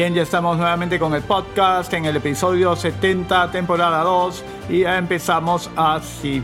Bien, 0.00 0.14
ya 0.14 0.22
estamos 0.22 0.56
nuevamente 0.56 0.98
con 0.98 1.12
el 1.12 1.20
podcast 1.20 1.92
en 1.92 2.06
el 2.06 2.16
episodio 2.16 2.74
70, 2.74 3.50
temporada 3.50 4.02
2, 4.02 4.44
y 4.70 4.80
ya 4.80 4.96
empezamos 4.96 5.70
así. 5.76 6.42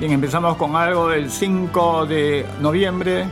Bien, 0.00 0.10
empezamos 0.10 0.56
con 0.56 0.74
algo 0.74 1.06
del 1.06 1.30
5 1.30 2.06
de 2.06 2.44
noviembre. 2.60 3.26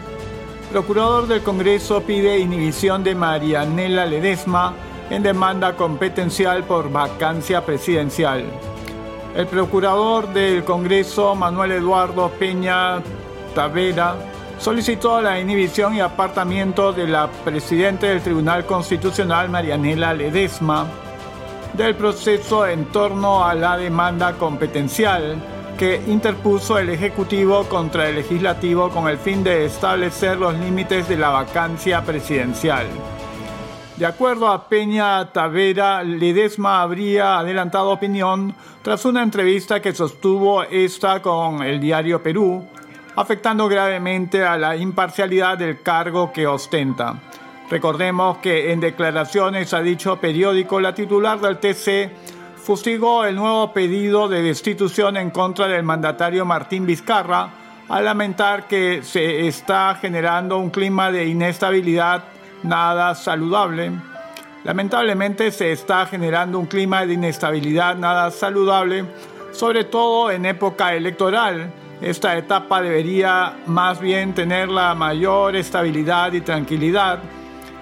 Procurador 0.71 1.27
del 1.27 1.43
Congreso 1.43 2.05
pide 2.05 2.39
inhibición 2.39 3.03
de 3.03 3.17
Marianela 3.17 4.07
Ledesma 4.07 4.75
en 5.11 5.25
demanda 5.25 5.73
competencial 5.75 6.63
por 6.63 6.93
vacancia 6.93 7.67
presidencial. 7.67 8.45
El 9.35 9.49
procurador 9.49 10.33
del 10.33 10.63
Congreso, 10.63 11.35
Manuel 11.35 11.73
Eduardo 11.73 12.31
Peña 12.39 13.03
Tavera, 13.57 14.15
solicitó 14.59 15.21
la 15.21 15.39
inhibición 15.39 15.95
y 15.95 16.01
apartamiento 16.01 16.93
de 16.93 17.07
la 17.07 17.29
presidenta 17.29 18.07
del 18.07 18.21
Tribunal 18.21 18.67
Constitucional, 18.67 19.49
Marianela 19.49 20.13
Ledesma, 20.13 20.87
del 21.75 21.95
proceso 21.95 22.67
en 22.67 22.87
torno 22.87 23.45
a 23.45 23.55
la 23.55 23.77
demanda 23.77 24.35
competencial 24.35 25.37
que 25.79 26.03
interpuso 26.09 26.77
el 26.77 26.89
Ejecutivo 26.89 27.65
contra 27.65 28.09
el 28.09 28.17
Legislativo 28.17 28.91
con 28.91 29.09
el 29.09 29.17
fin 29.17 29.45
de 29.45 29.65
establecer 29.65 30.37
los 30.37 30.59
límites 30.59 31.09
de 31.09 31.17
la 31.17 31.29
vacancia 31.29 32.03
presidencial. 32.03 32.87
De 33.97 34.07
acuerdo 34.07 34.49
a 34.49 34.69
Peña 34.69 35.33
Tavera, 35.33 36.03
Ledesma 36.03 36.83
habría 36.83 37.39
adelantado 37.39 37.91
opinión 37.91 38.55
tras 38.83 39.05
una 39.05 39.23
entrevista 39.23 39.81
que 39.81 39.93
sostuvo 39.93 40.65
esta 40.65 41.23
con 41.23 41.63
el 41.63 41.81
diario 41.81 42.23
Perú, 42.23 42.65
afectando 43.19 43.69
gravemente 43.69 44.45
a 44.45 44.57
la 44.57 44.77
imparcialidad 44.77 45.59
del 45.59 45.83
cargo 45.83 46.33
que 46.33 46.47
ostenta. 46.47 47.17
Recordemos 47.69 48.39
que 48.39 48.71
en 48.71 48.79
declaraciones 48.79 49.75
a 49.75 49.81
dicho 49.81 50.21
periódico 50.21 50.81
la 50.81 50.95
titular 50.95 51.41
del 51.41 51.59
TC 51.59 52.13
fustigó 52.57 53.25
el 53.25 53.35
nuevo 53.35 53.73
pedido 53.73 54.29
de 54.29 54.43
destitución 54.43 55.17
en 55.17 55.31
contra 55.31 55.67
del 55.67 55.83
mandatario 55.83 56.45
Martín 56.45 56.87
Vizcarra 56.87 57.51
al 57.89 58.05
lamentar 58.05 58.69
que 58.69 59.03
se 59.03 59.49
está 59.49 59.97
generando 60.01 60.57
un 60.57 60.71
clima 60.71 61.11
de 61.11 61.27
inestabilidad 61.27 62.23
nada 62.63 63.17
saludable. 63.17 63.91
Lamentablemente 64.63 65.51
se 65.51 65.73
está 65.73 66.07
generando 66.07 66.57
un 66.61 66.67
clima 66.67 67.05
de 67.05 67.15
inestabilidad 67.15 67.97
nada 67.97 68.31
saludable, 68.31 69.07
sobre 69.51 69.83
todo 69.83 70.31
en 70.31 70.47
época 70.47 70.95
electoral, 70.95 71.73
esta 72.01 72.37
etapa 72.37 72.81
debería 72.81 73.57
más 73.67 74.01
bien 74.01 74.33
tener 74.33 74.69
la 74.69 74.95
mayor 74.95 75.57
estabilidad 75.57 76.33
y 76.33 76.41
tranquilidad. 76.41 77.19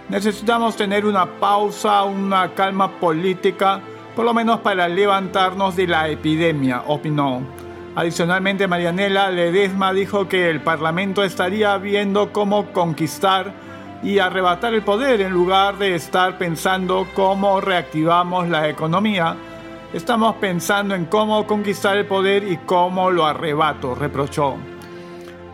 Necesitamos 0.08 0.76
tener 0.76 1.04
una 1.04 1.26
pausa, 1.26 2.04
una 2.04 2.54
calma 2.54 2.92
política, 2.92 3.80
por 4.14 4.24
lo 4.24 4.32
menos 4.32 4.60
para 4.60 4.88
levantarnos 4.88 5.76
de 5.76 5.86
la 5.86 6.08
epidemia, 6.08 6.82
opinó. 6.86 7.42
Adicionalmente, 7.94 8.66
Marianela 8.66 9.30
Ledesma 9.30 9.92
dijo 9.92 10.28
que 10.28 10.48
el 10.50 10.60
Parlamento 10.60 11.22
estaría 11.22 11.76
viendo 11.78 12.32
cómo 12.32 12.66
conquistar 12.72 13.52
y 14.02 14.18
arrebatar 14.18 14.74
el 14.74 14.82
poder 14.82 15.20
en 15.20 15.32
lugar 15.32 15.78
de 15.78 15.94
estar 15.94 16.38
pensando 16.38 17.06
cómo 17.14 17.60
reactivamos 17.60 18.48
la 18.48 18.68
economía 18.68 19.36
Estamos 19.96 20.34
pensando 20.34 20.94
en 20.94 21.06
cómo 21.06 21.46
conquistar 21.46 21.96
el 21.96 22.04
poder 22.04 22.46
y 22.46 22.58
cómo 22.58 23.10
lo 23.10 23.24
arrebato, 23.24 23.94
reprochó. 23.94 24.56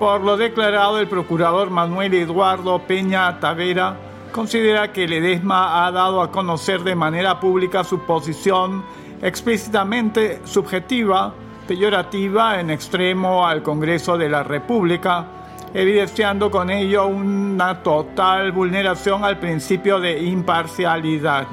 Por 0.01 0.21
lo 0.23 0.37
declarado, 0.37 0.99
el 0.99 1.07
procurador 1.07 1.71
Manuel 1.71 2.13
Eduardo 2.13 2.81
Peña 2.81 3.39
Tavera 3.39 3.97
considera 4.33 4.93
que 4.93 5.07
Ledesma 5.07 5.87
ha 5.87 5.93
dado 5.93 6.21
a 6.21 6.33
conocer 6.33 6.83
de 6.83 6.97
manera 6.97 7.39
pública 7.39 7.85
su 7.85 8.01
posición 8.01 8.83
explícitamente 9.23 10.41
subjetiva, 10.45 11.33
peyorativa 11.69 12.59
en 12.59 12.71
extremo 12.71 13.47
al 13.47 13.63
Congreso 13.63 14.19
de 14.19 14.29
la 14.29 14.43
República, 14.43 15.25
evidenciando 15.73 16.51
con 16.51 16.69
ello 16.69 17.07
una 17.07 17.81
total 17.81 18.51
vulneración 18.51 19.23
al 19.25 19.39
principio 19.39 20.01
de 20.01 20.21
imparcialidad. 20.21 21.47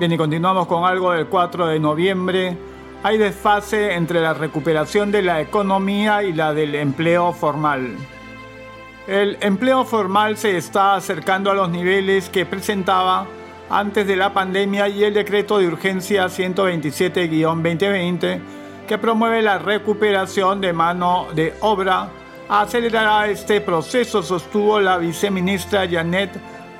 Bien, 0.00 0.12
y 0.12 0.16
continuamos 0.16 0.66
con 0.66 0.84
algo 0.86 1.12
del 1.12 1.26
4 1.26 1.66
de 1.66 1.78
noviembre. 1.78 2.56
Hay 3.02 3.18
desfase 3.18 3.92
entre 3.92 4.22
la 4.22 4.32
recuperación 4.32 5.12
de 5.12 5.20
la 5.20 5.42
economía 5.42 6.22
y 6.22 6.32
la 6.32 6.54
del 6.54 6.74
empleo 6.74 7.34
formal. 7.34 7.98
El 9.06 9.36
empleo 9.42 9.84
formal 9.84 10.38
se 10.38 10.56
está 10.56 10.94
acercando 10.94 11.50
a 11.50 11.54
los 11.54 11.68
niveles 11.68 12.30
que 12.30 12.46
presentaba 12.46 13.26
antes 13.68 14.06
de 14.06 14.16
la 14.16 14.32
pandemia 14.32 14.88
y 14.88 15.04
el 15.04 15.12
decreto 15.12 15.58
de 15.58 15.66
urgencia 15.66 16.28
127-2020 16.28 18.40
que 18.88 18.96
promueve 18.96 19.42
la 19.42 19.58
recuperación 19.58 20.62
de 20.62 20.72
mano 20.72 21.26
de 21.34 21.52
obra 21.60 22.08
acelerará 22.48 23.28
este 23.28 23.60
proceso, 23.60 24.22
sostuvo 24.22 24.80
la 24.80 24.96
viceministra 24.96 25.86
Janet 25.86 26.30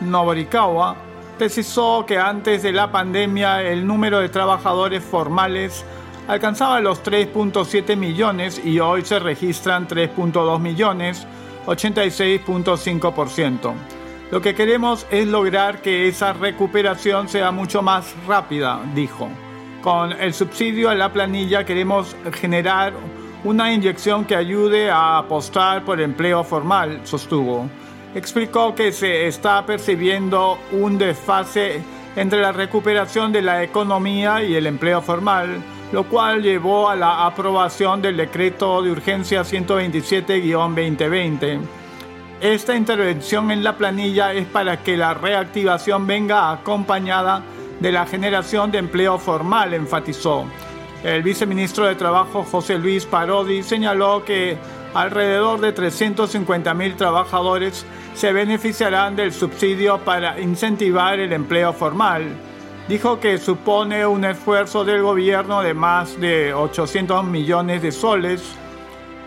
Novorikawa 0.00 1.09
precisó 1.40 2.04
que 2.06 2.18
antes 2.18 2.62
de 2.62 2.70
la 2.70 2.92
pandemia 2.92 3.62
el 3.62 3.86
número 3.86 4.20
de 4.20 4.28
trabajadores 4.28 5.02
formales 5.02 5.86
alcanzaba 6.28 6.80
los 6.80 7.02
3.7 7.02 7.96
millones 7.96 8.60
y 8.62 8.78
hoy 8.78 9.06
se 9.06 9.18
registran 9.18 9.88
3.2 9.88 10.60
millones, 10.60 11.26
86.5%. 11.64 13.72
Lo 14.30 14.42
que 14.42 14.54
queremos 14.54 15.06
es 15.10 15.26
lograr 15.28 15.80
que 15.80 16.08
esa 16.08 16.34
recuperación 16.34 17.26
sea 17.26 17.50
mucho 17.52 17.80
más 17.80 18.14
rápida, 18.28 18.78
dijo. 18.94 19.30
Con 19.80 20.12
el 20.12 20.34
subsidio 20.34 20.90
a 20.90 20.94
la 20.94 21.10
planilla 21.10 21.64
queremos 21.64 22.14
generar 22.34 22.92
una 23.44 23.72
inyección 23.72 24.26
que 24.26 24.36
ayude 24.36 24.90
a 24.90 25.16
apostar 25.16 25.86
por 25.86 26.02
empleo 26.02 26.44
formal, 26.44 27.00
sostuvo 27.04 27.66
explicó 28.14 28.74
que 28.74 28.92
se 28.92 29.26
está 29.26 29.66
percibiendo 29.66 30.58
un 30.72 30.96
desfase 30.98 31.82
entre 32.16 32.40
la 32.40 32.50
recuperación 32.52 33.32
de 33.32 33.42
la 33.42 33.62
economía 33.62 34.42
y 34.42 34.56
el 34.56 34.66
empleo 34.66 35.00
formal, 35.00 35.62
lo 35.92 36.08
cual 36.08 36.42
llevó 36.42 36.88
a 36.88 36.96
la 36.96 37.24
aprobación 37.26 38.02
del 38.02 38.16
decreto 38.16 38.82
de 38.82 38.90
urgencia 38.90 39.42
127-2020. 39.42 41.60
Esta 42.40 42.74
intervención 42.74 43.50
en 43.50 43.62
la 43.62 43.76
planilla 43.76 44.32
es 44.32 44.46
para 44.46 44.82
que 44.82 44.96
la 44.96 45.12
reactivación 45.14 46.06
venga 46.06 46.50
acompañada 46.50 47.42
de 47.80 47.92
la 47.92 48.06
generación 48.06 48.70
de 48.70 48.78
empleo 48.78 49.18
formal, 49.18 49.74
enfatizó. 49.74 50.46
El 51.04 51.22
viceministro 51.22 51.84
de 51.86 51.94
Trabajo 51.94 52.44
José 52.44 52.78
Luis 52.78 53.04
Parodi 53.06 53.62
señaló 53.62 54.24
que 54.24 54.58
alrededor 54.94 55.60
de 55.60 55.74
350.000 55.74 56.96
trabajadores 56.96 57.86
se 58.14 58.32
beneficiarán 58.32 59.16
del 59.16 59.32
subsidio 59.32 59.98
para 59.98 60.40
incentivar 60.40 61.18
el 61.18 61.32
empleo 61.32 61.72
formal. 61.72 62.24
Dijo 62.88 63.20
que 63.20 63.38
supone 63.38 64.04
un 64.06 64.24
esfuerzo 64.24 64.84
del 64.84 65.02
gobierno 65.02 65.62
de 65.62 65.74
más 65.74 66.20
de 66.20 66.52
800 66.52 67.24
millones 67.24 67.82
de 67.82 67.92
soles. 67.92 68.42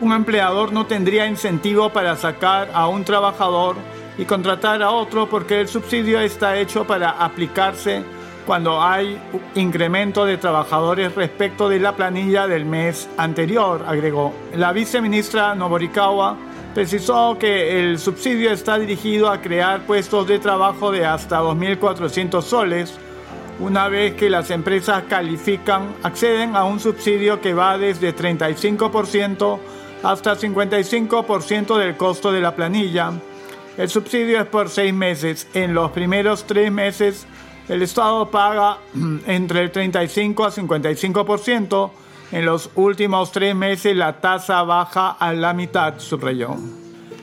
Un 0.02 0.12
empleador 0.12 0.74
no 0.74 0.86
tendría 0.86 1.28
incentivo 1.28 1.90
para 1.90 2.16
sacar 2.16 2.70
a 2.74 2.88
un 2.88 3.06
trabajador 3.06 3.78
y 4.18 4.26
contratar 4.26 4.82
a 4.84 4.92
otro 4.92 5.30
porque 5.30 5.62
el 5.62 5.68
subsidio 5.68 6.20
está 6.20 6.58
hecho 6.58 6.86
para 6.86 7.12
aplicarse 7.12 8.04
cuando 8.46 8.82
hay 8.82 9.20
incremento 9.56 10.26
de 10.26 10.38
trabajadores 10.38 11.16
respecto 11.16 11.70
de 11.70 11.80
la 11.80 11.96
planilla 11.96 12.48
del 12.48 12.66
mes 12.66 13.10
anterior, 13.18 13.84
agregó. 13.88 14.34
La 14.56 14.72
viceministra 14.74 15.56
Noborikawa 15.56 16.38
precisó 16.74 17.38
que 17.40 17.80
el 17.80 18.00
subsidio 18.00 18.52
está 18.52 18.78
dirigido 18.78 19.30
a 19.30 19.42
crear 19.42 19.86
puestos 19.86 20.28
de 20.28 20.40
trabajo 20.40 20.92
de 20.92 21.06
hasta 21.06 21.42
2.400 21.42 22.42
soles. 22.42 22.98
Una 23.60 23.88
vez 23.88 24.16
que 24.16 24.30
las 24.30 24.50
empresas 24.50 25.04
califican, 25.08 25.94
acceden 26.02 26.56
a 26.56 26.64
un 26.66 26.80
subsidio 26.80 27.40
que 27.40 27.54
va 27.54 27.78
desde 27.78 28.16
35% 28.16 29.60
hasta 30.04 30.36
55% 30.36 31.78
del 31.78 31.96
costo 31.96 32.32
de 32.32 32.42
la 32.42 32.56
planilla. 32.56 33.12
El 33.78 33.90
subsidio 33.90 34.40
es 34.40 34.46
por 34.48 34.70
seis 34.70 34.94
meses. 34.94 35.48
En 35.54 35.74
los 35.74 35.92
primeros 35.92 36.46
tres 36.46 36.72
meses, 36.72 37.26
el 37.70 37.82
Estado 37.82 38.30
paga 38.30 38.78
entre 39.28 39.62
el 39.62 39.72
35 39.72 40.46
a 40.46 40.52
55% 40.52 41.92
en 42.32 42.46
los 42.46 42.72
últimos 42.76 43.32
tres 43.32 43.56
meses 43.56 43.96
la 43.96 44.20
tasa 44.20 44.64
baja 44.64 45.12
a 45.12 45.34
la 45.34 45.54
mitad, 45.54 46.00
subrayó. 46.00 46.56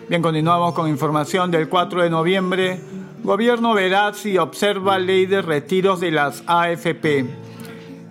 Bien, 0.08 0.22
continuamos 0.22 0.72
con 0.72 0.88
información 0.88 1.50
del 1.50 1.68
4 1.68 2.02
de 2.02 2.10
noviembre. 2.10 2.80
Gobierno 3.22 3.74
verá 3.74 4.12
si 4.14 4.38
observa 4.38 4.98
ley 4.98 5.26
de 5.26 5.42
retiros 5.42 6.00
de 6.00 6.12
las 6.12 6.44
AFP. 6.46 7.26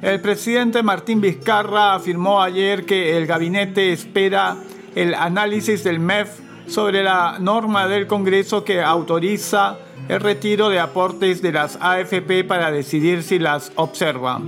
El 0.01 0.21
presidente 0.21 0.83
Martín 0.83 1.21
Vizcarra 1.21 1.95
afirmó 1.95 2.41
ayer 2.41 2.85
que 2.85 3.17
el 3.17 3.27
gabinete 3.27 3.91
espera 3.91 4.57
el 4.95 5.13
análisis 5.13 5.83
del 5.83 5.99
MEF 5.99 6.39
sobre 6.67 7.03
la 7.03 7.37
norma 7.39 7.87
del 7.87 8.07
Congreso 8.07 8.63
que 8.63 8.81
autoriza 8.81 9.77
el 10.09 10.19
retiro 10.19 10.69
de 10.69 10.79
aportes 10.79 11.41
de 11.43 11.51
las 11.51 11.77
AFP 11.79 12.43
para 12.43 12.71
decidir 12.71 13.21
si 13.21 13.37
las 13.37 13.71
observa. 13.75 14.41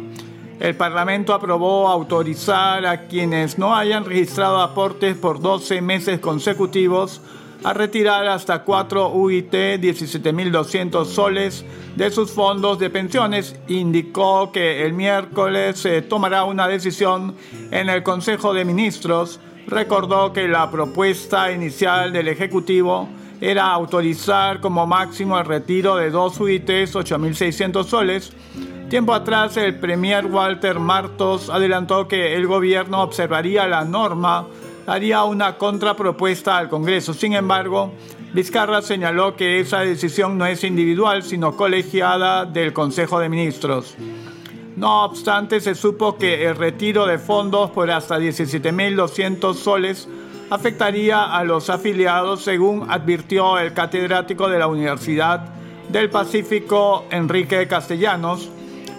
El 0.60 0.76
Parlamento 0.76 1.36
aprobó 1.36 1.88
autorizar 1.88 2.86
a 2.88 3.08
quienes 3.08 3.60
no 3.60 3.76
hayan 3.76 4.04
registrado 4.04 4.60
aportes 4.60 5.16
por 5.16 5.40
12 5.40 5.82
meses 5.82 6.20
consecutivos 6.20 7.22
a 7.64 7.74
retirar 7.74 8.28
hasta 8.28 8.64
4 8.64 9.10
UIT 9.10 9.54
17.200 9.54 11.06
soles 11.06 11.64
de 11.96 12.10
sus 12.10 12.32
fondos 12.32 12.80
de 12.80 12.90
pensiones. 12.90 13.56
Indicó 13.68 14.52
que 14.52 14.84
el 14.84 14.94
miércoles 14.94 15.78
se 15.80 16.02
tomará 16.02 16.44
una 16.44 16.68
decisión 16.68 17.36
en 17.70 17.88
el 17.88 18.02
Consejo 18.02 18.56
de 18.56 18.66
Ministros. 18.66 19.40
Recordó 19.68 20.34
que 20.34 20.48
la 20.48 20.72
propuesta 20.72 21.52
inicial 21.52 22.12
del 22.14 22.30
Ejecutivo 22.30 23.08
era 23.42 23.72
autorizar 23.72 24.62
como 24.62 24.86
máximo 24.86 25.38
el 25.40 25.46
retiro 25.46 25.96
de 25.96 26.12
dos 26.12 26.40
UITs 26.40 26.94
8.600 26.94 27.84
soles. 27.86 28.32
Tiempo 28.88 29.14
atrás 29.14 29.58
el 29.58 29.80
premier 29.80 30.28
Walter 30.28 30.80
Martos 30.80 31.50
adelantó 31.50 32.08
que 32.08 32.36
el 32.36 32.46
gobierno 32.46 33.02
observaría 33.02 33.68
la 33.68 33.84
norma 33.84 34.48
haría 34.86 35.24
una 35.24 35.58
contrapropuesta 35.58 36.58
al 36.58 36.70
Congreso. 36.70 37.14
Sin 37.14 37.34
embargo, 37.34 37.92
Vizcarra 38.34 38.82
señaló 38.82 39.36
que 39.36 39.60
esa 39.60 39.80
decisión 39.80 40.38
no 40.38 40.46
es 40.46 40.64
individual, 40.64 41.24
sino 41.24 41.56
colegiada 41.56 42.46
del 42.46 42.74
Consejo 42.74 43.20
de 43.20 43.30
Ministros. 43.30 43.96
No 44.76 45.04
obstante, 45.04 45.60
se 45.62 45.76
supo 45.76 46.18
que 46.18 46.46
el 46.46 46.56
retiro 46.56 47.06
de 47.06 47.18
fondos 47.18 47.72
por 47.72 47.90
hasta 47.92 48.20
17.200 48.20 49.54
soles 49.56 50.08
afectaría 50.52 51.24
a 51.24 51.46
los 51.46 51.70
afiliados, 51.70 52.44
según 52.44 52.86
advirtió 52.92 53.58
el 53.58 53.74
catedrático 53.74 54.50
de 54.50 54.60
la 54.60 54.68
Universidad 54.68 55.46
del 55.88 56.10
Pacífico, 56.10 57.06
Enrique 57.10 57.68
Castellanos. 57.68 58.50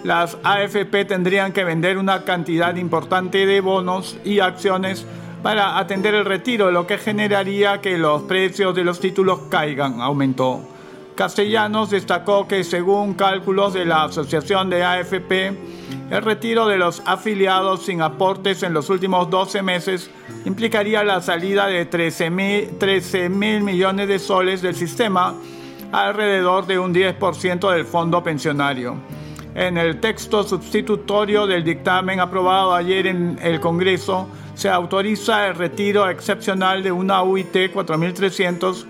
Las 0.03 0.35
AFP 0.43 1.05
tendrían 1.05 1.53
que 1.53 1.63
vender 1.63 1.99
una 1.99 2.25
cantidad 2.25 2.75
importante 2.75 3.45
de 3.45 3.61
bonos 3.61 4.17
y 4.25 4.39
acciones 4.39 5.05
para 5.43 5.77
atender 5.77 6.15
el 6.15 6.25
retiro, 6.25 6.71
lo 6.71 6.87
que 6.87 6.97
generaría 6.97 7.81
que 7.81 7.99
los 7.99 8.23
precios 8.23 8.73
de 8.73 8.83
los 8.83 8.99
títulos 8.99 9.41
caigan, 9.51 10.01
aumentó. 10.01 10.72
Castellanos 11.15 11.89
destacó 11.89 12.47
que 12.47 12.63
según 12.63 13.13
cálculos 13.13 13.73
de 13.73 13.85
la 13.85 14.03
Asociación 14.05 14.69
de 14.69 14.83
AFP, 14.83 15.53
el 16.09 16.21
retiro 16.21 16.67
de 16.67 16.77
los 16.77 17.01
afiliados 17.05 17.85
sin 17.85 18.01
aportes 18.01 18.63
en 18.63 18.73
los 18.73 18.89
últimos 18.89 19.29
12 19.29 19.61
meses 19.61 20.09
implicaría 20.45 21.03
la 21.03 21.21
salida 21.21 21.67
de 21.67 21.85
13 21.85 22.29
mil, 22.29 23.63
millones 23.63 24.07
de 24.07 24.19
soles 24.19 24.61
del 24.61 24.75
sistema, 24.75 25.35
alrededor 25.91 26.65
de 26.65 26.79
un 26.79 26.93
10% 26.93 27.71
del 27.71 27.85
fondo 27.85 28.23
pensionario. 28.23 28.97
En 29.55 29.77
el 29.77 29.99
texto 29.99 30.43
sustitutorio 30.43 31.45
del 31.45 31.63
dictamen 31.63 32.19
aprobado 32.19 32.73
ayer 32.73 33.07
en 33.07 33.37
el 33.41 33.59
Congreso, 33.59 34.27
se 34.55 34.69
autoriza 34.69 35.47
el 35.47 35.55
retiro 35.55 36.09
excepcional 36.09 36.83
de 36.83 36.91
una 36.91 37.23
UIT 37.23 37.71
4300 37.71 38.87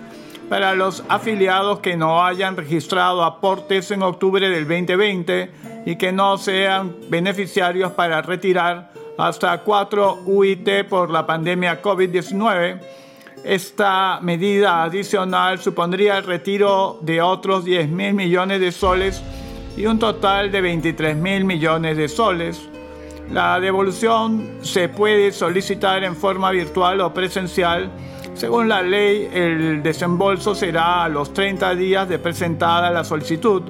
para 0.50 0.74
los 0.76 1.04
afiliados 1.10 1.80
que 1.80 1.96
no 1.96 2.24
hayan 2.24 2.56
registrado 2.56 3.24
aportes 3.24 3.92
en 3.92 4.04
octubre 4.04 4.50
del 4.50 4.68
2020 4.68 5.52
y 5.86 5.96
que 5.96 6.12
no 6.12 6.38
sean 6.38 6.96
beneficiarios 7.10 7.92
para 7.94 8.22
retirar 8.22 8.92
hasta 9.18 9.58
4 9.60 10.22
UIT 10.26 10.86
por 10.90 11.10
la 11.10 11.26
pandemia 11.26 11.82
COVID-19. 11.82 12.80
Esta 13.44 14.20
medida 14.22 14.84
adicional 14.84 15.60
supondría 15.60 16.18
el 16.18 16.24
retiro 16.24 17.00
de 17.02 17.22
otros 17.22 17.66
10 17.66 17.90
mil 17.90 18.14
millones 18.14 18.60
de 18.62 18.72
soles 18.72 19.22
y 19.76 19.86
un 19.86 20.00
total 20.00 20.52
de 20.52 20.62
23 20.62 21.18
mil 21.18 21.46
millones 21.46 21.98
de 21.98 22.08
soles. 22.08 22.70
La 23.32 23.60
devolución 23.60 24.60
se 24.62 24.90
puede 24.90 25.32
solicitar 25.32 26.04
en 26.04 26.16
forma 26.16 26.52
virtual 26.52 27.02
o 27.02 27.14
presencial. 27.14 27.92
Según 28.34 28.68
la 28.68 28.82
ley, 28.82 29.30
el 29.32 29.84
desembolso 29.84 30.56
será 30.56 31.04
a 31.04 31.10
los 31.10 31.34
30 31.34 31.76
días 31.76 32.10
de 32.10 32.18
presentada 32.18 32.90
la 32.90 33.04
solicitud. 33.04 33.62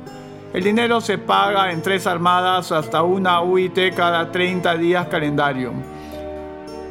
El 0.53 0.63
dinero 0.63 1.01
se 1.01 1.17
paga 1.17 1.71
en 1.71 1.81
tres 1.81 2.07
armadas 2.07 2.71
hasta 2.71 3.03
una 3.03 3.41
UIT 3.41 3.93
cada 3.95 4.31
30 4.31 4.75
días 4.77 5.07
calendario. 5.07 5.73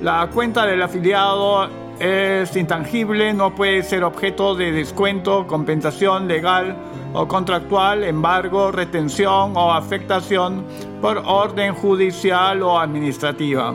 La 0.03 0.29
cuenta 0.33 0.67
del 0.67 0.83
afiliado 0.83 1.69
es 1.99 2.55
intangible, 2.57 3.33
no 3.33 3.55
puede 3.55 3.83
ser 3.85 4.05
objeto 4.05 4.55
de 4.55 4.73
descuento, 4.73 5.47
compensación 5.47 6.29
legal 6.29 6.77
o 7.15 7.29
contractual, 7.29 8.05
embargo, 8.05 8.73
retención 8.73 9.57
o 9.57 9.73
afectación 9.73 10.65
por 11.01 11.19
orden 11.25 11.75
judicial 11.75 12.63
o 12.63 12.79
administrativa. 12.79 13.75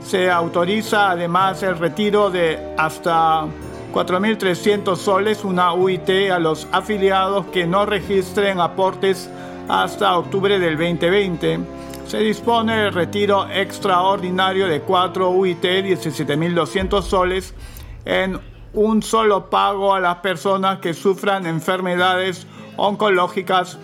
Se 0.00 0.30
autoriza 0.30 1.10
además 1.10 1.62
el 1.62 1.78
retiro 1.78 2.30
de 2.30 2.74
hasta 2.78 3.46
4.300 3.92 4.96
soles, 4.96 5.44
una 5.44 5.72
UIT, 5.72 6.30
a 6.32 6.38
los 6.38 6.66
afiliados 6.72 7.46
que 7.46 7.66
no 7.66 7.84
registren 7.86 8.60
aportes 8.60 9.30
hasta 9.68 10.16
octubre 10.16 10.58
del 10.58 10.76
2020. 10.76 11.60
Se 12.06 12.18
dispone 12.18 12.86
el 12.86 12.94
retiro 12.94 13.48
extraordinario 13.50 14.66
de 14.66 14.80
4 14.80 15.30
UIT, 15.30 15.62
17.200 15.62 17.02
soles, 17.02 17.54
en 18.04 18.40
un 18.72 19.02
solo 19.02 19.50
pago 19.50 19.94
a 19.94 20.00
las 20.00 20.16
personas 20.16 20.78
que 20.78 20.94
sufran 20.94 21.46
enfermedades 21.46 22.46
oncológicas 22.76 23.78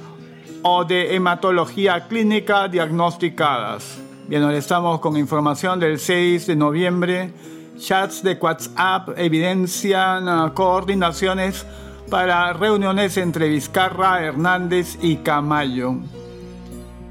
o 0.63 0.85
de 0.85 1.15
hematología 1.15 2.07
clínica 2.09 2.69
diagnosticadas. 2.69 4.04
Bien, 4.27 4.43
ahora 4.43 4.57
estamos 4.57 5.01
con 5.01 5.19
información 5.19 5.79
del 5.79 5.99
6 5.99 6.47
de 6.47 6.57
noviembre. 6.57 7.31
Chats 7.77 8.23
de 8.23 8.39
WhatsApp 8.41 9.11
evidencian 9.19 10.51
coordinaciones 10.53 11.67
para 12.09 12.55
reuniones 12.55 13.19
entre 13.19 13.51
Vizcarra, 13.51 14.23
Hernández 14.23 14.97
y 15.03 15.17
Camayo. 15.17 15.97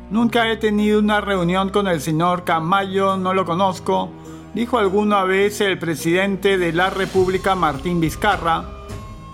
Nunca 0.10 0.50
he 0.50 0.58
tenido 0.58 0.98
una 0.98 1.22
reunión 1.22 1.70
con 1.70 1.88
el 1.88 2.02
señor 2.02 2.46
Camayo, 2.46 3.16
no 3.16 3.36
lo 3.36 3.46
conozco, 3.46 4.10
dijo 4.56 4.80
alguna 4.80 5.24
vez 5.24 5.62
el 5.62 5.78
presidente 5.78 6.58
de 6.58 6.74
la 6.74 6.90
República, 6.90 7.54
Martín 7.54 8.00
Vizcarra. 8.00 8.66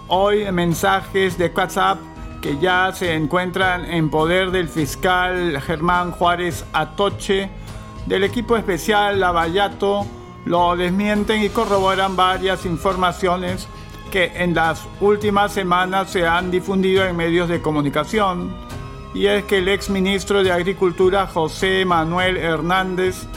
Hoy 0.09 0.51
mensajes 0.51 1.37
de 1.37 1.47
WhatsApp 1.55 1.99
que 2.41 2.57
ya 2.59 2.91
se 2.93 3.13
encuentran 3.13 3.85
en 3.85 4.09
poder 4.09 4.51
del 4.51 4.67
fiscal 4.67 5.61
Germán 5.61 6.11
Juárez 6.11 6.65
Atoche, 6.73 7.49
del 8.09 8.23
equipo 8.23 8.57
especial 8.57 9.19
Lavallato, 9.19 10.03
lo 10.45 10.75
desmienten 10.75 11.43
y 11.43 11.49
corroboran 11.49 12.15
varias 12.15 12.65
informaciones 12.65 13.67
que 14.11 14.31
en 14.35 14.55
las 14.55 14.87
últimas 14.99 15.53
semanas 15.53 16.09
se 16.09 16.25
han 16.25 16.49
difundido 16.49 17.05
en 17.05 17.15
medios 17.15 17.47
de 17.47 17.61
comunicación. 17.61 18.51
Y 19.13 19.27
es 19.27 19.43
que 19.43 19.59
el 19.59 19.67
ex 19.67 19.91
ministro 19.91 20.41
de 20.41 20.51
Agricultura 20.51 21.27
José 21.27 21.85
Manuel 21.85 22.37
Hernández, 22.37 23.27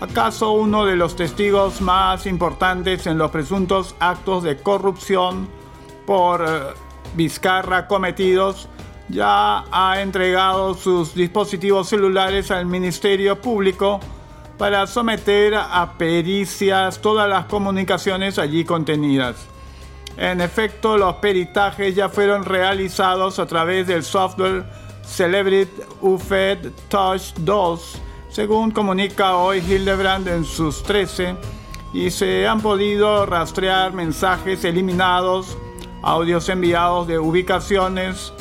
acaso 0.00 0.50
uno 0.50 0.84
de 0.84 0.96
los 0.96 1.14
testigos 1.14 1.80
más 1.80 2.26
importantes 2.26 3.06
en 3.06 3.18
los 3.18 3.30
presuntos 3.30 3.94
actos 4.00 4.42
de 4.42 4.56
corrupción 4.56 5.48
por 6.04 6.44
eh, 6.44 6.74
Vizcarra 7.14 7.86
cometidos, 7.86 8.68
ya 9.08 9.64
ha 9.70 10.00
entregado 10.00 10.74
sus 10.74 11.14
dispositivos 11.14 11.88
celulares 11.88 12.50
al 12.50 12.66
Ministerio 12.66 13.40
Público 13.40 14.00
para 14.58 14.86
someter 14.86 15.54
a 15.54 15.94
pericias 15.98 17.00
todas 17.00 17.28
las 17.28 17.46
comunicaciones 17.46 18.38
allí 18.38 18.64
contenidas. 18.64 19.46
En 20.16 20.40
efecto, 20.40 20.96
los 20.96 21.16
peritajes 21.16 21.94
ya 21.94 22.08
fueron 22.08 22.44
realizados 22.44 23.38
a 23.38 23.46
través 23.46 23.86
del 23.86 24.02
software 24.02 24.64
Celebrity 25.04 25.82
UFED 26.00 26.70
Touch 26.88 27.34
2, 27.38 28.00
según 28.30 28.70
comunica 28.70 29.36
hoy 29.36 29.58
Hildebrand 29.58 30.26
en 30.28 30.44
sus 30.44 30.82
13, 30.82 31.36
y 31.92 32.10
se 32.10 32.46
han 32.46 32.60
podido 32.60 33.26
rastrear 33.26 33.92
mensajes 33.92 34.64
eliminados 34.64 35.56
audios 36.02 36.48
enviados 36.48 37.06
de 37.08 37.18
ubicaciones 37.18 38.32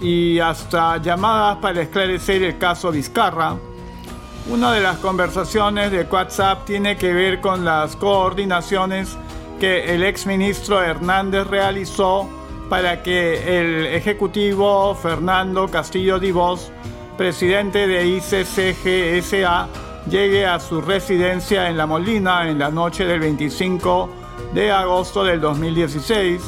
y 0.00 0.38
hasta 0.38 0.96
llamadas 0.98 1.58
para 1.58 1.82
esclarecer 1.82 2.42
el 2.42 2.56
caso 2.56 2.90
Vizcarra. 2.92 3.56
Una 4.48 4.72
de 4.72 4.80
las 4.80 4.98
conversaciones 4.98 5.92
de 5.92 6.02
WhatsApp 6.02 6.64
tiene 6.64 6.96
que 6.96 7.12
ver 7.12 7.40
con 7.40 7.64
las 7.64 7.94
coordinaciones 7.94 9.16
que 9.60 9.94
el 9.94 10.02
exministro 10.02 10.82
Hernández 10.82 11.46
realizó 11.46 12.28
para 12.68 13.02
que 13.02 13.60
el 13.60 13.86
ejecutivo 13.86 14.94
Fernando 14.94 15.68
Castillo 15.68 16.18
Divos, 16.18 16.72
presidente 17.18 17.86
de 17.86 18.06
ICCGSA, 18.06 19.68
llegue 20.08 20.46
a 20.46 20.58
su 20.58 20.80
residencia 20.80 21.68
en 21.68 21.76
La 21.76 21.86
Molina 21.86 22.48
en 22.48 22.58
la 22.58 22.70
noche 22.70 23.04
del 23.04 23.20
25 23.20 24.10
de 24.54 24.72
agosto 24.72 25.22
del 25.24 25.40
2016 25.40 26.42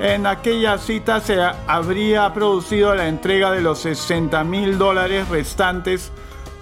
En 0.00 0.26
aquella 0.26 0.78
cita 0.78 1.20
se 1.20 1.38
habría 1.66 2.32
producido 2.32 2.94
la 2.94 3.08
entrega 3.08 3.50
de 3.50 3.60
los 3.60 3.80
60 3.80 4.42
mil 4.44 4.78
dólares 4.78 5.28
restantes 5.28 6.10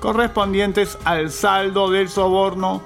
correspondientes 0.00 0.99
al 1.05 1.31
saldo 1.31 1.90
del 1.90 2.09
soborno 2.09 2.83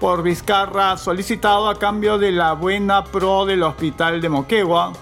por 0.00 0.22
Vizcarra 0.22 0.96
solicitado 0.96 1.68
a 1.68 1.78
cambio 1.78 2.18
de 2.18 2.32
la 2.32 2.52
buena 2.52 3.04
pro 3.04 3.44
del 3.46 3.62
hospital 3.62 4.20
de 4.20 4.28
Moquegua. 4.28 4.92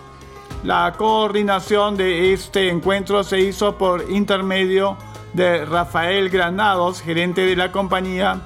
La 0.64 0.95
coordinación 0.97 1.97
de 1.97 2.33
este 2.33 2.71
encuentro 2.71 3.23
se 3.23 3.40
hizo 3.40 3.76
por 3.76 4.11
intermedio 4.11 4.97
de 5.33 5.64
Rafael 5.64 6.31
Granados, 6.31 7.02
gerente 7.02 7.43
de 7.43 7.57
la 7.57 7.71
compañía, 7.71 8.40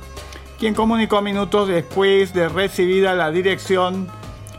quien 0.59 0.75
comunicó 0.75 1.23
minutos 1.23 1.69
después 1.69 2.35
de 2.35 2.49
recibida 2.49 3.15
la 3.15 3.31
dirección, 3.31 4.09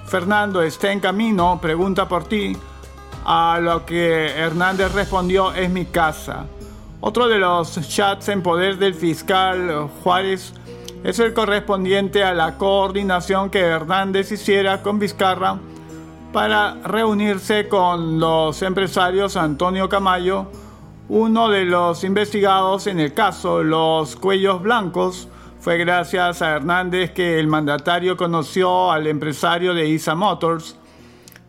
Fernando 0.06 0.62
está 0.62 0.92
en 0.92 1.00
camino, 1.00 1.60
pregunta 1.62 2.08
por 2.08 2.24
ti, 2.24 2.58
a 3.24 3.60
lo 3.62 3.86
que 3.86 4.32
Hernández 4.32 4.94
respondió 4.94 5.54
es 5.54 5.70
mi 5.70 5.86
casa. 5.86 6.48
Otro 7.04 7.28
de 7.28 7.40
los 7.40 7.80
chats 7.90 8.30
en 8.30 8.44
poder 8.44 8.78
del 8.78 8.94
fiscal 8.94 9.90
Juárez 10.04 10.54
es 11.04 11.18
el 11.18 11.34
correspondiente 11.34 12.24
a 12.24 12.32
la 12.36 12.60
coordinación 12.60 13.50
que 13.50 13.60
Hernández 13.60 14.32
hiciera 14.32 14.84
con 14.84 15.00
Vizcarra 15.00 15.58
para 16.32 16.76
reunirse 16.84 17.68
con 17.68 18.20
los 18.20 18.62
empresarios 18.62 19.36
Antonio 19.36 19.90
Camayo, 19.90 20.46
uno 21.10 21.50
de 21.50 21.66
los 21.66 22.04
investigados 22.04 22.86
en 22.86 23.00
el 23.00 23.16
caso 23.16 23.64
Los 23.64 24.16
Cuellos 24.16 24.62
Blancos. 24.62 25.28
Fue 25.60 25.80
gracias 25.80 26.44
a 26.44 26.52
Hernández 26.52 27.14
que 27.14 27.40
el 27.40 27.48
mandatario 27.48 28.16
conoció 28.16 28.92
al 28.92 29.08
empresario 29.08 29.74
de 29.74 29.90
ISA 29.90 30.14
Motors. 30.14 30.78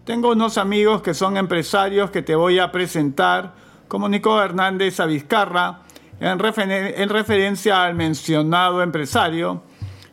Tengo 0.04 0.32
unos 0.32 0.56
amigos 0.56 1.02
que 1.02 1.12
son 1.12 1.36
empresarios 1.36 2.10
que 2.10 2.22
te 2.22 2.34
voy 2.34 2.58
a 2.58 2.72
presentar, 2.72 3.52
comunicó 3.92 4.42
Hernández 4.42 5.00
a 5.00 5.04
Vizcarra 5.04 5.80
en, 6.18 6.40
en 6.70 7.08
referencia 7.10 7.84
al 7.84 7.94
mencionado 7.94 8.82
empresario. 8.82 9.64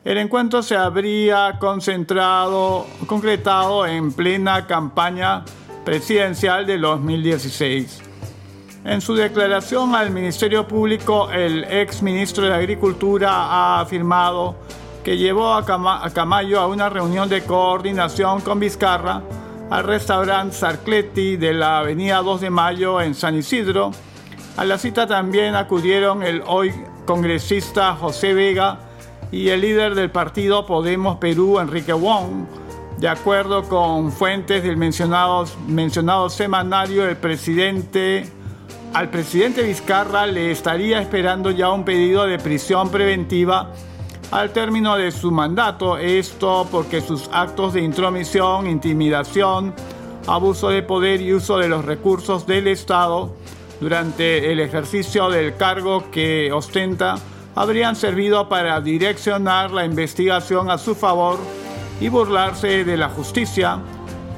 El 0.04 0.18
encuentro 0.18 0.62
se 0.62 0.76
habría 0.76 1.56
concentrado, 1.60 2.86
concretado 3.08 3.86
en 3.86 4.12
plena 4.12 4.68
campaña 4.68 5.46
presidencial 5.86 6.66
de 6.66 6.78
2016. 6.78 8.02
En 8.84 9.00
su 9.00 9.16
declaración 9.16 9.96
al 9.96 10.12
Ministerio 10.12 10.68
Público, 10.68 11.32
el 11.32 11.64
ex 11.64 12.02
ministro 12.02 12.48
de 12.48 12.54
Agricultura 12.54 13.32
ha 13.32 13.80
afirmado 13.80 14.58
que 15.06 15.16
llevó 15.16 15.54
a, 15.54 15.64
Camayo 16.14 16.60
a 16.60 16.68
una 16.68 16.90
reunión 16.90 17.30
de 17.30 17.46
coordinación 17.46 18.42
con 18.42 18.60
Vizcarra 18.60 19.22
al 19.70 19.84
restaurante 19.84 20.56
Sarcleti 20.56 21.38
de 21.38 21.54
la 21.54 21.80
avenida 21.80 22.22
2 22.22 22.42
de 22.42 22.50
Mayo 22.50 23.02
en 23.02 23.14
San 23.14 23.36
Isidro. 23.36 23.92
A 24.58 24.66
la 24.66 24.78
cita 24.78 25.06
también 25.06 25.56
acudieron 25.56 26.24
el 26.24 26.42
hoy 26.48 26.74
congresista 27.06 27.96
José 27.96 28.34
Vega 28.34 28.80
y 29.32 29.50
el 29.50 29.62
líder 29.62 29.96
del 29.96 30.10
partido 30.10 30.66
Podemos 30.66 31.18
Perú, 31.18 31.60
Enrique 31.60 31.94
Wong. 31.94 32.46
De 32.98 33.08
acuerdo 33.08 33.64
con 33.64 34.12
fuentes 34.12 34.64
del 34.64 34.76
mencionado, 34.76 36.30
semanario, 36.30 37.08
el 37.08 37.16
presidente 37.16 38.30
al 38.92 39.10
presidente 39.10 39.62
Vizcarra 39.62 40.26
le 40.26 40.50
estaría 40.50 41.00
esperando 41.00 41.52
ya 41.52 41.70
un 41.70 41.86
pedido 41.86 42.26
de 42.26 42.40
prisión 42.40 42.90
preventiva 42.90 43.72
al 44.32 44.52
término 44.52 44.96
de 44.96 45.12
su 45.12 45.32
mandato, 45.32 45.98
esto 45.98 46.68
porque 46.72 47.02
sus 47.02 47.30
actos 47.32 47.74
de 47.74 47.82
intromisión, 47.82 48.68
intimidación, 48.68 49.74
abuso 50.28 50.70
de 50.70 50.84
poder 50.84 51.22
y 51.22 51.34
uso 51.34 51.58
de 51.58 51.68
los 51.68 51.86
recursos 51.86 52.46
del 52.46 52.68
Estado 52.68 53.34
durante 53.80 54.52
el 54.52 54.60
ejercicio 54.60 55.30
del 55.30 55.56
cargo 55.56 56.12
que 56.12 56.52
ostenta 56.52 57.16
habrían 57.56 57.96
servido 57.96 58.48
para 58.48 58.80
direccionar 58.82 59.72
la 59.72 59.86
investigación 59.86 60.70
a 60.70 60.78
su 60.78 60.94
favor 60.96 61.40
y 62.00 62.10
burlarse 62.10 62.86
de 62.86 62.98
la 62.98 63.10
justicia, 63.10 63.80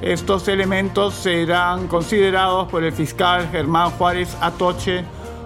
estos 0.01 0.47
elementos 0.47 1.13
serán 1.13 1.87
considerados 1.87 2.67
por 2.69 2.83
el 2.83 2.91
fiscal 2.91 3.49
Germán 3.51 3.91
Juárez 3.91 4.35
Atoche 4.41 5.03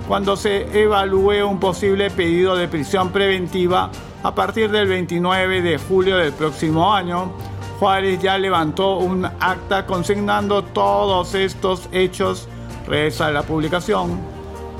cuando 0.07 0.37
se 0.37 0.81
evalúe 0.81 1.43
un 1.45 1.59
posible 1.59 2.09
pedido 2.09 2.55
de 2.55 2.69
prisión 2.69 3.11
preventiva 3.11 3.89
a 4.25 4.33
partir 4.33 4.71
del 4.71 4.87
29 4.87 5.61
de 5.61 5.77
julio 5.77 6.17
del 6.17 6.33
próximo 6.33 6.91
año. 6.91 7.31
Juárez 7.79 8.19
ya 8.19 8.39
levantó 8.39 8.97
un 8.97 9.23
acta 9.23 9.85
consignando 9.85 10.63
todos 10.63 11.35
estos 11.35 11.87
hechos, 11.91 12.47
reza 12.87 13.29
la 13.29 13.43
publicación. 13.43 14.19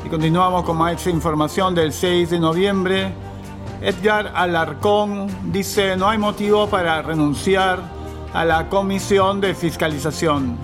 Y 0.04 0.10
continuamos 0.10 0.64
con 0.64 0.78
más 0.78 1.06
información 1.06 1.76
del 1.76 1.94
6 1.94 2.32
de 2.32 2.40
noviembre. 2.40 3.14
Edgar 3.84 4.32
Alarcón 4.34 5.28
dice 5.52 5.96
no 5.96 6.10
hay 6.10 6.18
motivo 6.18 6.68
para 6.68 7.04
renunciar 7.04 7.78
a 8.34 8.46
la 8.46 8.68
Comisión 8.68 9.42
de 9.42 9.54
Fiscalización. 9.54 10.58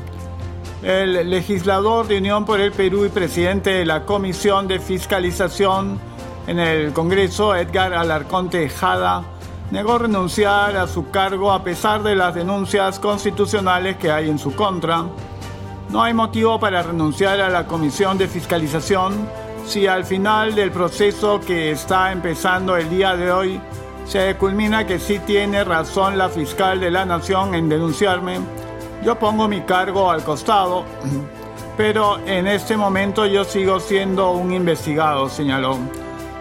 El 0.82 1.30
legislador 1.30 2.08
de 2.08 2.18
Unión 2.18 2.46
por 2.46 2.60
el 2.60 2.72
Perú 2.72 3.06
y 3.06 3.10
presidente 3.10 3.70
de 3.70 3.86
la 3.86 4.08
Comisión 4.08 4.68
de 4.68 4.80
Fiscalización 4.80 6.00
en 6.48 6.60
el 6.60 6.94
Congreso, 6.94 7.56
Edgar 7.56 7.94
Alarcón 7.94 8.50
Tejada, 8.50 9.24
negó 9.72 9.98
renunciar 9.98 10.76
a 10.76 10.88
su 10.88 11.10
cargo 11.10 11.52
a 11.52 11.64
pesar 11.64 12.04
de 12.04 12.16
las 12.16 12.36
denuncias 12.36 13.00
constitucionales 13.00 13.98
que 13.98 14.12
hay 14.12 14.30
en 14.30 14.40
su 14.40 14.54
contra. 14.56 15.06
No 15.90 16.04
hay 16.04 16.14
motivo 16.14 16.60
para 16.60 16.84
renunciar 16.84 17.40
a 17.42 17.50
la 17.50 17.68
Comisión 17.68 18.18
de 18.18 18.28
Fiscalización 18.28 19.28
si 19.66 19.88
al 19.88 20.06
final 20.06 20.56
del 20.56 20.72
proceso 20.72 21.40
que 21.40 21.72
está 21.72 22.12
empezando 22.12 22.76
el 22.76 22.90
día 22.90 23.16
de 23.16 23.32
hoy 23.32 23.62
se 24.06 24.36
culmina 24.36 24.86
que 24.86 25.00
sí 25.00 25.20
tiene 25.20 25.64
razón 25.64 26.18
la 26.18 26.30
fiscal 26.30 26.80
de 26.80 26.92
la 26.92 27.06
nación 27.06 27.56
en 27.56 27.70
denunciarme. 27.70 28.40
Yo 29.04 29.18
pongo 29.18 29.48
mi 29.48 29.62
cargo 29.62 30.12
al 30.12 30.24
costado, 30.24 30.84
pero 31.78 32.20
en 32.26 32.48
este 32.48 32.76
momento 32.76 33.26
yo 33.26 33.44
sigo 33.44 33.80
siendo 33.80 34.32
un 34.32 34.52
investigado, 34.52 35.30
señaló. 35.30 35.78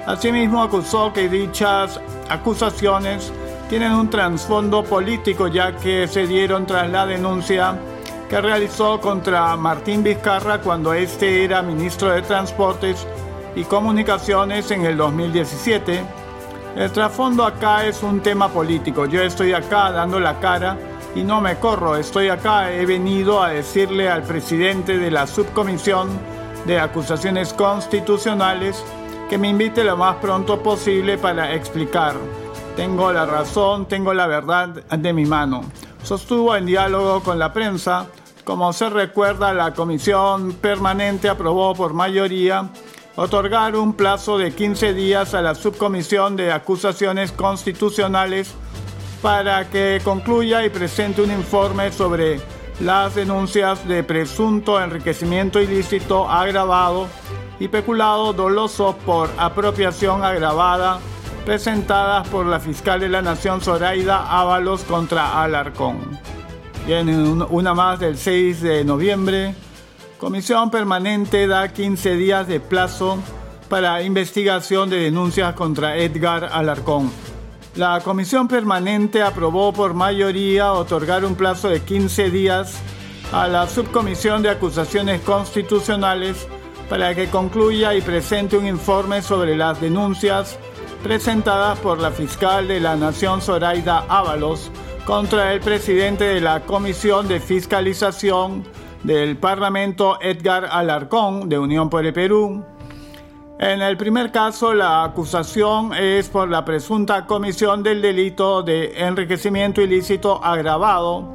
Asimismo 0.07 0.62
acusó 0.62 1.12
que 1.12 1.28
dichas 1.28 2.00
acusaciones 2.28 3.33
tienen 3.69 3.92
un 3.92 4.11
trasfondo 4.11 4.83
político 4.83 5.47
ya 5.49 5.76
que 5.76 6.09
se 6.09 6.26
dieron 6.26 6.66
tras 6.66 6.90
la 6.90 7.07
denuncia 7.07 7.78
que 8.28 8.40
realizó 8.40 9.00
contra 9.00 9.57
Martín 9.57 10.02
Vizcarra 10.02 10.61
cuando 10.61 10.95
este 10.95 11.45
era 11.45 11.62
ministro 11.62 12.11
de 12.11 12.23
Transportes 12.23 13.07
y 13.54 13.64
Comunicaciones 13.64 14.71
en 14.71 14.85
el 14.85 14.97
2017 14.97 16.21
el 16.76 16.92
trasfondo 16.92 17.45
acá 17.45 17.85
es 17.85 18.02
un 18.02 18.21
tema 18.21 18.49
político. 18.49 19.04
Yo 19.07 19.21
estoy 19.23 19.52
acá 19.52 19.90
dando 19.90 20.21
la 20.21 20.38
cara 20.38 20.78
y 21.14 21.23
no 21.23 21.40
me 21.40 21.57
corro. 21.57 21.97
Estoy 21.97 22.28
acá, 22.28 22.73
he 22.73 22.87
venido 22.87 23.42
a 23.42 23.50
decirle 23.50 24.09
al 24.09 24.23
presidente 24.23 24.99
de 24.99 25.11
la 25.11 25.26
subcomisión 25.26 26.09
de 26.66 26.78
acusaciones 26.78 27.52
constitucionales 27.52 28.85
que 29.30 29.38
me 29.38 29.49
invite 29.49 29.84
lo 29.84 29.96
más 29.96 30.16
pronto 30.16 30.60
posible 30.60 31.16
para 31.16 31.54
explicar. 31.54 32.16
Tengo 32.75 33.12
la 33.12 33.26
razón, 33.26 33.87
tengo 33.87 34.12
la 34.12 34.26
verdad 34.26 34.70
de 34.70 35.12
mi 35.12 35.25
mano. 35.25 35.62
Sostuvo 36.02 36.56
en 36.56 36.66
diálogo 36.66 37.22
con 37.22 37.38
la 37.38 37.52
prensa. 37.52 38.08
Como 38.42 38.72
se 38.72 38.90
recuerda, 38.90 39.54
la 39.54 39.72
comisión 39.72 40.54
permanente 40.54 41.28
aprobó 41.28 41.76
por 41.76 41.94
mayoría 41.94 42.70
otorgar 43.14 43.76
un 43.76 43.92
plazo 43.92 44.37
de 44.37 44.52
15 44.52 44.94
días 44.94 45.32
a 45.34 45.42
la 45.42 45.54
Subcomisión 45.54 46.34
de 46.34 46.50
Acusaciones 46.50 47.30
Constitucionales 47.30 48.52
para 49.22 49.70
que 49.70 50.00
concluya 50.02 50.64
y 50.64 50.70
presente 50.70 51.22
un 51.22 51.30
informe 51.30 51.92
sobre 51.92 52.40
las 52.80 53.14
denuncias 53.14 53.87
de 53.87 54.02
presunto 54.02 54.82
enriquecimiento 54.82 55.60
ilícito 55.60 56.28
agravado 56.28 57.06
y 57.61 57.69
peculado 57.69 58.33
doloso 58.33 58.97
por 59.07 59.31
apropiación 59.37 60.25
agravada 60.25 60.99
presentadas 61.45 62.26
por 62.29 62.47
la 62.47 62.59
fiscal 62.59 63.00
de 63.00 63.09
la 63.09 63.23
Nación 63.23 63.61
Zoraida 63.61 64.40
Ábalos 64.40 64.83
contra 64.83 65.43
Alarcón. 65.43 66.19
Viene 66.87 67.17
una 67.17 67.75
más 67.75 68.00
del 68.00 68.17
6 68.17 68.62
de 68.62 68.85
noviembre 68.85 69.55
Comisión 70.19 70.71
Permanente 70.71 71.47
da 71.47 71.69
15 71.69 72.17
días 72.17 72.49
de 72.49 72.61
plazo 72.61 73.19
para 73.69 74.02
investigación 74.02 74.90
de 74.90 74.97
denuncias 74.97 75.55
contra 75.55 75.97
Edgar 75.97 76.50
Alarcón. 76.52 77.11
La 77.76 78.00
Comisión 78.00 78.49
Permanente 78.49 79.23
aprobó 79.23 79.73
por 79.73 79.95
mayoría 79.95 80.73
otorgar 80.73 81.25
un 81.25 81.37
plazo 81.37 81.69
de 81.69 81.81
15 81.81 82.31
días 82.31 82.81
a 83.33 83.47
la 83.49 83.69
Subcomisión 83.69 84.43
de 84.43 84.50
Acusaciones 84.50 85.21
Constitucionales 85.21 86.49
para 86.90 87.14
que 87.14 87.28
concluya 87.28 87.94
y 87.94 88.00
presente 88.00 88.59
un 88.59 88.66
informe 88.66 89.23
sobre 89.23 89.56
las 89.56 89.80
denuncias 89.80 90.59
presentadas 91.04 91.78
por 91.78 92.00
la 92.00 92.11
fiscal 92.11 92.66
de 92.66 92.80
la 92.80 92.97
Nación 92.97 93.40
Zoraida 93.40 94.04
Ábalos 94.09 94.73
contra 95.06 95.54
el 95.54 95.61
presidente 95.61 96.25
de 96.25 96.40
la 96.40 96.66
Comisión 96.66 97.28
de 97.28 97.38
Fiscalización 97.38 98.64
del 99.04 99.37
Parlamento, 99.37 100.18
Edgar 100.20 100.68
Alarcón, 100.70 101.49
de 101.49 101.61
Unión 101.61 101.88
por 101.88 102.04
el 102.04 102.12
Perú. 102.12 102.64
En 103.61 103.82
el 103.82 103.97
primer 103.97 104.32
caso, 104.32 104.75
la 104.75 105.04
acusación 105.04 105.94
es 105.94 106.28
por 106.28 106.49
la 106.49 106.64
presunta 106.64 107.25
comisión 107.25 107.85
del 107.85 108.02
delito 108.02 108.64
de 108.64 109.00
enriquecimiento 109.00 109.80
ilícito 109.80 110.44
agravado 110.44 111.35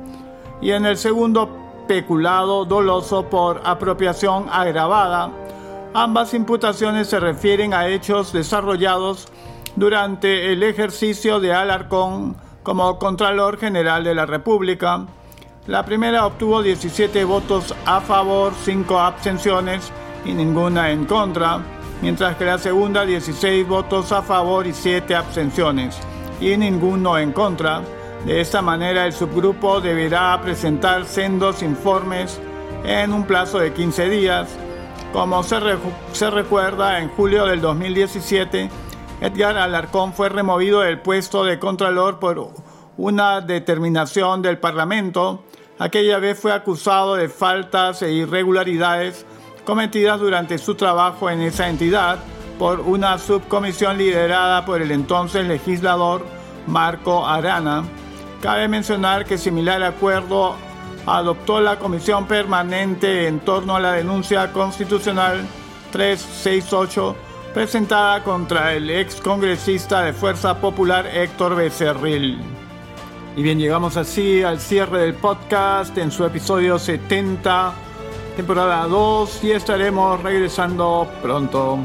y 0.62 0.72
en 0.72 0.86
el 0.86 0.98
segundo, 0.98 1.65
peculado 1.88 2.66
doloso 2.66 3.30
por 3.30 3.62
apropiación 3.64 4.48
agravada. 4.52 5.32
Ambas 5.94 6.34
imputaciones 6.34 7.08
se 7.08 7.20
refieren 7.20 7.74
a 7.74 7.88
hechos 7.88 8.34
desarrollados 8.34 9.28
durante 9.76 10.52
el 10.52 10.64
ejercicio 10.64 11.40
de 11.40 11.54
Alarcón 11.54 12.36
como 12.64 12.98
Contralor 12.98 13.58
General 13.58 14.04
de 14.04 14.16
la 14.16 14.26
República. 14.26 15.06
La 15.68 15.86
primera 15.86 16.26
obtuvo 16.26 16.62
17 16.62 17.24
votos 17.24 17.74
a 17.86 18.02
favor, 18.02 18.54
5 18.64 19.00
abstenciones 19.00 19.92
y 20.26 20.34
ninguna 20.34 20.92
en 20.92 21.06
contra, 21.06 21.60
mientras 22.02 22.36
que 22.36 22.46
la 22.46 22.58
segunda 22.58 23.06
16 23.06 23.68
votos 23.68 24.12
a 24.12 24.22
favor 24.22 24.68
y 24.68 24.74
7 24.74 25.16
abstenciones 25.16 25.98
y 26.42 26.58
ninguno 26.58 27.18
en 27.18 27.32
contra. 27.32 27.82
De 28.26 28.42
esta 28.42 28.64
manera 28.64 29.06
el 29.06 29.14
subgrupo 29.14 29.82
deberá 29.82 30.42
presentar 30.42 31.06
sendos 31.06 31.62
informes 31.62 32.40
en 32.84 33.14
un 33.14 33.26
plazo 33.26 33.60
de 33.60 33.72
15 33.72 34.10
días. 34.10 34.50
Como 35.14 35.44
se, 35.44 35.60
recuerda, 36.32 37.00
en 37.00 37.10
julio 37.10 37.46
del 37.46 37.62
2017, 37.62 38.70
Edgar 39.22 39.58
Alarcón 39.58 40.14
fue 40.14 40.30
removido 40.30 40.82
del 40.82 41.00
puesto 41.00 41.44
de 41.44 41.60
Contralor 41.60 42.18
por 42.18 42.50
una 42.98 43.42
determinación 43.42 44.42
del 44.42 44.58
Parlamento. 44.58 45.44
Aquella 45.78 46.18
vez 46.18 46.40
fue 46.40 46.52
acusado 46.52 47.14
de 47.16 47.30
faltas 47.30 48.02
e 48.02 48.12
irregularidades 48.12 49.24
cometidas 49.66 50.20
durante 50.20 50.58
su 50.58 50.74
trabajo 50.74 51.30
en 51.30 51.42
esa 51.42 51.70
entidad 51.70 52.18
por 52.58 52.80
una 52.80 53.20
subcomisión 53.20 54.00
liderada 54.00 54.66
por 54.66 54.82
el 54.82 54.90
entonces 54.90 55.46
legislador 55.46 56.26
Marco 56.66 57.28
Arana. 57.28 57.84
Cabe 58.46 58.68
mencionar 58.68 59.26
que 59.26 59.40
similar 59.40 59.82
acuerdo 59.82 60.56
adoptó 61.08 61.60
la 61.60 61.80
Comisión 61.80 62.28
Permanente 62.28 63.26
en 63.26 63.40
torno 63.40 63.76
a 63.76 63.80
la 63.80 63.94
denuncia 63.94 64.54
constitucional 64.54 65.48
368 65.92 67.16
presentada 67.56 68.24
contra 68.24 68.76
el 68.76 68.92
ex 68.92 69.16
congresista 69.16 70.04
de 70.04 70.14
Fuerza 70.14 70.62
Popular 70.62 71.08
Héctor 71.08 71.56
Becerril. 71.56 72.38
Y 73.36 73.42
bien, 73.42 73.58
llegamos 73.58 73.98
así 73.98 74.44
al 74.44 74.60
cierre 74.60 75.00
del 75.00 75.16
podcast 75.16 75.98
en 75.98 76.12
su 76.12 76.24
episodio 76.24 76.78
70, 76.78 77.74
temporada 78.36 78.86
2, 78.86 79.44
y 79.44 79.52
estaremos 79.54 80.22
regresando 80.22 81.10
pronto. 81.24 81.80